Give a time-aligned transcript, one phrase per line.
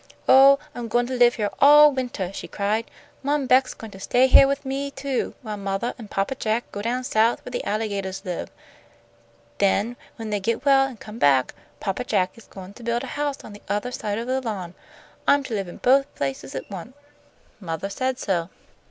[0.27, 2.89] "Oh, I'm goin' to live heah all wintah," she cried.
[3.21, 6.81] "Mom Beck's goin' to stay heah with me, too, while mothah an' Papa Jack go
[6.81, 8.49] down South where the alligatahs live.
[9.59, 13.13] Then when they get well an' come back, Papa Jack is goin' to build a
[13.13, 14.73] house on the othah side of the lawn.
[15.27, 16.95] I'm to live in both places at once;
[17.59, 18.49] mothah said so."